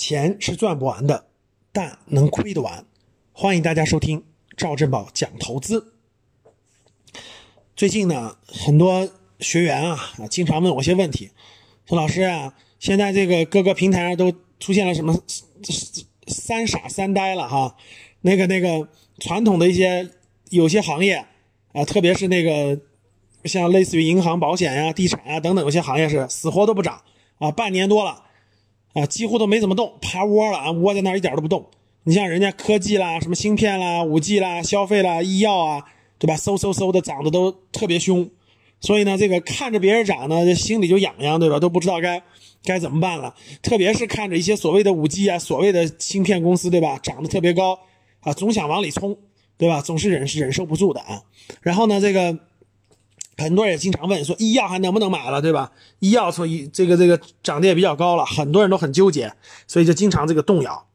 [0.00, 1.26] 钱是赚不完的，
[1.72, 2.86] 但能亏得完。
[3.34, 4.24] 欢迎大家收听
[4.56, 5.92] 赵振宝讲投资。
[7.76, 9.10] 最近呢，很多
[9.40, 11.32] 学员啊啊经常问我些问题，
[11.86, 15.14] 说老师啊，现在这个各个平台上都出现了什么
[16.26, 17.76] 三傻三呆了哈？
[18.22, 18.88] 那个那个
[19.18, 20.08] 传统的一些
[20.48, 21.26] 有些行业
[21.74, 22.80] 啊，特别是那个
[23.44, 27.02] 像类似于银行、保险呀、地产啊等等，有些行业是死活都不涨
[27.36, 28.24] 啊，半年多了
[28.94, 31.66] 啊，几乎都没怎么动，趴窝了啊，窝在那儿一点都不动。
[32.04, 35.84] 你像人家科技啦、什么芯片啦、五 G 啦、消费啦、医药啊，
[36.18, 36.34] 对吧？
[36.36, 38.28] 嗖嗖嗖的涨得都特别凶，
[38.80, 41.60] 所以呢，这个看着别人涨呢，心里就痒痒，对吧？
[41.60, 42.22] 都不知道该
[42.64, 43.34] 该怎么办了。
[43.62, 46.98] 特别是看着一些所谓的五 G 啊、所谓的芯片公司，对吧？
[47.02, 47.78] 涨得特别高
[48.20, 49.16] 啊，总想往里冲，
[49.58, 49.82] 对吧？
[49.82, 51.22] 总是忍是忍受不住的啊。
[51.60, 52.36] 然后呢，这个
[53.40, 55.72] 很多人也经常问说，医药还能不能买了，对吧？
[56.00, 59.32] 医药从这个这个涨得也比较高了，很多人都很纠结，
[59.66, 60.86] 所以就经常这个动摇。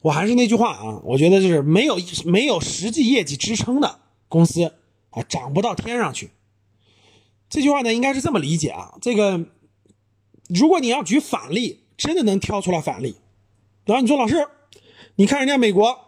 [0.00, 4.64] 我还是那句话啊，我觉得就是没有没有实际业绩支撑的公司
[5.10, 6.30] 啊，涨不到天上去。
[7.48, 8.94] 这句话呢，应该是这么理解啊。
[9.00, 9.46] 这个，
[10.48, 13.16] 如果你要举反例，真的能挑出来反例。
[13.84, 14.48] 然后你说老师，
[15.16, 15.98] 你看人家美国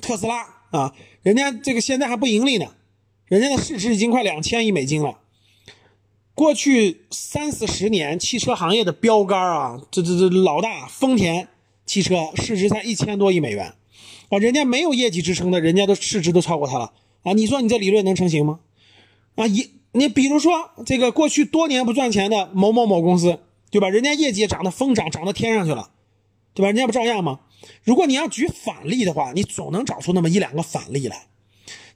[0.00, 2.74] 特斯拉啊，人家这个现在还不盈利呢，
[3.30, 5.20] 人家的市值已经快两千亿美金了。
[6.34, 11.46] 过去三四十年汽车行业的标杆啊，这这这老大丰田。
[11.86, 13.74] 汽车市值才一千多亿美元，
[14.28, 16.92] 啊，人家没有业绩支撑的，人家的市值都超过它了
[17.24, 17.32] 啊！
[17.32, 18.60] 你说你这理论能成型吗？
[19.34, 23.40] 啊，一你比如说这个过去多年不赚钱的某某某公司，
[23.72, 23.88] 对吧？
[23.88, 25.90] 人家业绩涨得疯涨，涨到天上去了，
[26.54, 26.68] 对吧？
[26.68, 27.40] 人家不照样吗？
[27.82, 31.26] 如果你要举反例的话，你总能找出那么一两个反例来。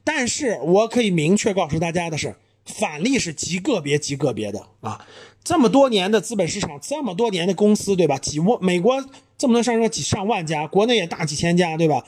[0.05, 5.07] 但是我可以明确告诉大家的是，反例是极个别、极个别的啊！
[5.43, 8.19] 这么多年的资本市场，这么多年的公司，对吧？
[8.19, 9.05] 几万美国。
[9.37, 12.05] 这么多上说几上万家，国内也大几千家，对吧？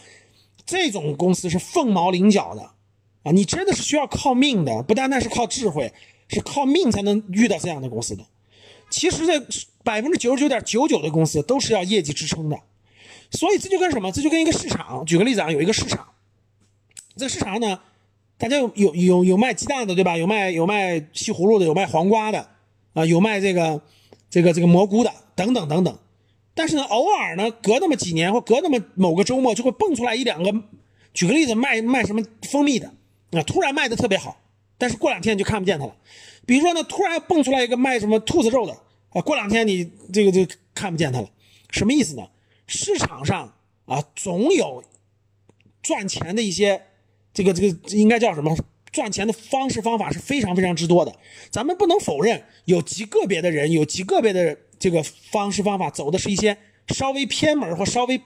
[0.64, 2.70] 这种公司是凤毛麟角的
[3.24, 3.32] 啊！
[3.32, 5.92] 你真的是需要靠命的，不单单是靠智慧，
[6.28, 8.24] 是靠命才能遇到这样的公司的。
[8.88, 9.44] 其实这
[9.82, 12.60] 百分之九十九点九九的公司都是要业绩支撑的，
[13.32, 14.12] 所以这就跟什么？
[14.12, 15.04] 这就跟一个市场。
[15.04, 16.06] 举个例子啊，有一个市场，
[17.16, 17.80] 这个市场呢，
[18.36, 20.16] 大家有有有有卖鸡蛋的，对吧？
[20.16, 22.50] 有卖有卖西葫芦的，有卖黄瓜的，
[22.92, 23.80] 啊，有卖这个
[24.28, 25.98] 这个这个蘑菇的，等等等等。
[26.54, 30.54] 但是呢，偶尔呢，隔那么几年或隔那么某个周末，就会蹦出来一两个。
[31.14, 32.92] 举个例子，卖卖什么蜂蜜的
[33.30, 34.38] 啊，突然卖的特别好，
[34.76, 35.96] 但是过两天就看不见它了。
[36.44, 38.74] 比如说呢，突然蹦出来一个卖什么兔子肉的
[39.10, 41.30] 啊，过两天你这个就看不见它了。
[41.70, 42.28] 什么意思呢？
[42.66, 43.54] 市场上
[43.86, 44.84] 啊，总有
[45.82, 46.82] 赚钱的一些
[47.36, 48.56] 这个这个应该叫什么？
[48.92, 51.14] 赚钱的方式方法是非常非常之多的。
[51.50, 54.58] 咱们不能否认，有极个别的人，有极个别的。
[54.78, 56.58] 这个方式方法走的是一些
[56.88, 58.20] 稍微偏门或稍微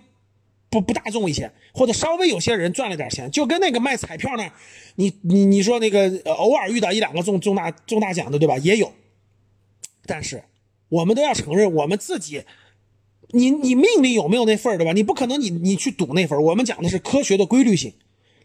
[0.69, 4.53] 不不大众一些，或者稍微有些人赚了点钱，就跟那个卖彩票那
[4.97, 8.59] 你你你说那个偶尔遇到一两个中中大中大奖的，对吧？
[8.59, 8.93] 也有，
[10.07, 10.43] 但是
[10.89, 12.43] 我们都要承认，我们自己，
[13.29, 14.93] 你你命里有没有那份儿对吧？
[14.93, 17.95] 你不可能你你去赌那份儿我们讲的是科学的规律性，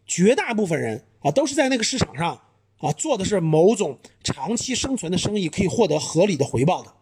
[0.06, 2.42] 绝大部分人啊都是在那个市场上
[2.78, 6.94] 啊做的是某种长期生存的生意，可以获得合理的回报的。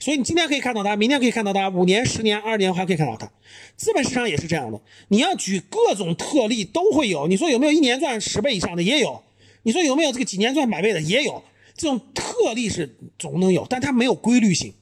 [0.00, 3.30] 所以你今天可以看到它，明天可以看到它，五年、十年、二十年还可以看到它。
[3.76, 7.28] 资本市场也是这样的，你要举各种特例都会有。
[7.28, 8.82] 你说有没有一年赚十倍以上的？
[8.82, 9.22] 也有。
[9.62, 11.00] 你说有没有这个几年赚百倍的？
[11.00, 11.42] 也有。
[11.74, 14.74] 这种特例是总能有，但它没有规律性。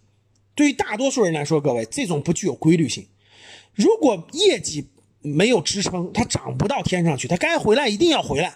[0.55, 3.07] 对于大多数人来说，各位，这种不具有规律性。
[3.75, 4.89] 如果业绩
[5.23, 8.49] 没有支撑，它涨不到天上去，它该回来一定要回来。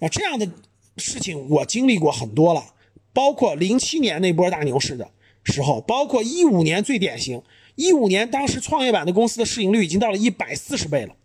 [0.00, 0.48] 啊，这样的
[0.96, 2.64] 事情我经历过很多了，
[3.12, 5.10] 包括零七年那波大牛市的。
[5.42, 7.40] 时候，包括一五年最典型，
[7.74, 11.16] 一五年当时创业板的公司的市盈率已经到了一百四十倍了，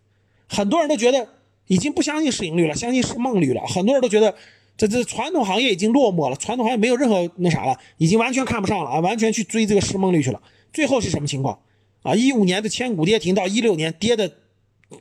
[0.48, 1.28] 很多人都觉得
[1.68, 3.62] 已经不相信市盈率了，相信是梦率了。
[3.68, 4.34] 很多人都觉得
[4.78, 10.42] 这这传统行业已经落寞了，传统行业没有任何那啥了，已经完全看不上了啊，完全去追这个市梦率去了。
[10.72, 11.60] 最后是什么情况
[12.02, 12.16] 啊？
[12.16, 14.32] 一五年的千股跌停，到一六年跌的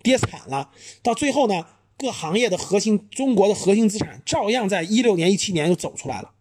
[0.03, 0.71] 跌惨了，
[1.03, 6.33] 到最后呢，各行业的核心中国的核心资产照样在一六年一七年就走出来了。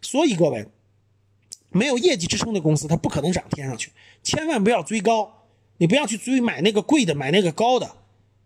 [0.00, 0.68] 所以各位。
[1.70, 3.92] 没有业绩支撑的公司，它不可能涨天上去。
[4.22, 5.44] 千万不要追高，
[5.76, 7.94] 你不要去追买那个贵的，买那个高的。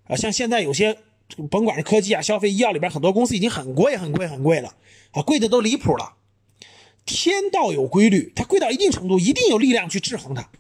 [0.09, 0.99] 啊，像现在有些，
[1.49, 4.75] 甭管是科技啊、消费、医药里边很多公司已经很贵、很贵、很贵了，
[5.13, 6.15] 啊，贵的都离谱了。
[7.07, 10.51] 天道有规律，它贵到一定程度，一定有力量去制衡它。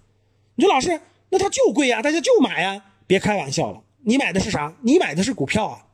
[0.54, 2.84] 你说老师，那它就贵呀，大家就买呀？
[3.12, 4.74] 别开玩笑了，你买的是啥？
[4.80, 5.84] 你买的是股票啊？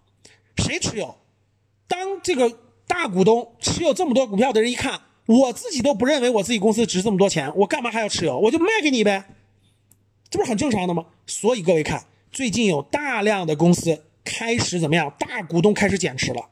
[0.59, 1.17] 谁持有？
[1.89, 2.57] 当这个
[2.87, 5.01] 大股东持有这么多股票的人一看。
[5.27, 8.39] 我自己都不认为我自己公司值这么多钱，我干嘛还要持有？
[8.39, 9.25] 我就卖给你呗。
[10.31, 11.07] 这不是很正常的吗？
[11.27, 15.13] 所以各位看，最近有大量的公司开始怎么样？
[15.19, 16.51] 大股东开始减持了。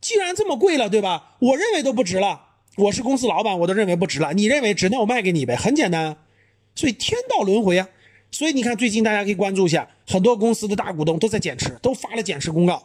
[0.00, 1.36] 既然这么贵了，对吧？
[1.38, 2.46] 我认为都不值了。
[2.78, 4.32] 我是公司老板，我都认为不值了。
[4.32, 6.16] 你认为值，那我卖给你呗，很简单。
[6.74, 7.88] 所以天道轮回啊。
[8.32, 12.82] 所以你看，最近大家可以关注一下，很多公司的大股东都在减持，都发了减持公告。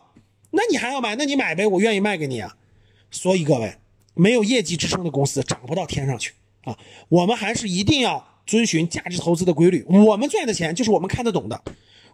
[0.51, 1.16] 那你还要买？
[1.16, 2.56] 那你买呗，我愿意卖给你啊。
[3.10, 3.77] 所以各位，
[4.13, 6.33] 没有业绩支撑的公司涨不到天上去
[6.66, 6.77] 啊。
[7.10, 9.83] 我们还是一定要遵循价值投资的规律。
[9.89, 11.63] 我们赚的钱就是我们看得懂的，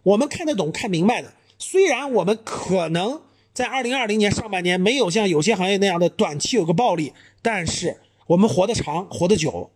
[0.02, 1.30] 我们看得懂、看明白的。
[1.58, 3.20] 虽然我们可能
[3.52, 7.12] 在二零二零年上半年没有像有些行业那样的短期有个暴利，
[7.42, 9.70] 但是我们活得长、活得久。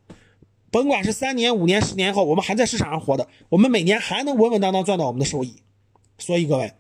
[0.77, 5.63] 甭管是三年、五年、十年后，我们还在市场上活的，我们每年还能稳稳当当赚到我们的收益。
[6.19, 6.75] 所以各位，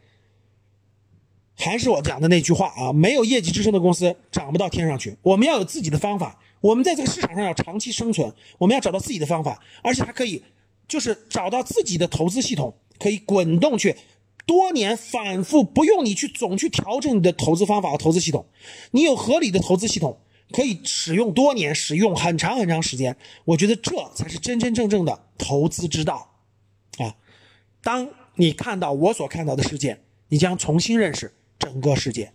[1.54, 5.16] 还是我讲的那句话啊，没有业绩支撑的公司涨不到天上去。
[5.22, 10.44] 我们要有自己的方法，我们在这个市场上要长期生存，我们要找到自己的方法，而且还可以
[10.86, 13.96] 就是找到自己的投资系统，可以滚动去
[14.44, 18.44] 多年反复，不用你去总去调整你的投资方法和投资系统，
[18.90, 20.18] 你有合理的投资系统。
[20.52, 26.36] 可以使用多年，使用很长很长时间，我觉得这才是真真正正的投资之道，
[26.98, 27.16] 啊！
[27.82, 32.32] 当你看到我所看到的世界，你将重新认识整个世界。